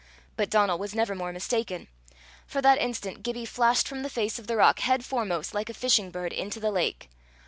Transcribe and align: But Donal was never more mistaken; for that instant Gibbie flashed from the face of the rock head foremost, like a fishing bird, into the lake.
But 0.35 0.49
Donal 0.49 0.79
was 0.79 0.95
never 0.95 1.13
more 1.13 1.31
mistaken; 1.31 1.87
for 2.47 2.59
that 2.59 2.79
instant 2.79 3.21
Gibbie 3.21 3.45
flashed 3.45 3.87
from 3.87 4.01
the 4.01 4.09
face 4.09 4.39
of 4.39 4.47
the 4.47 4.57
rock 4.57 4.79
head 4.79 5.05
foremost, 5.05 5.53
like 5.53 5.69
a 5.69 5.75
fishing 5.75 6.09
bird, 6.09 6.33
into 6.33 6.59
the 6.59 6.71
lake. 6.71 7.07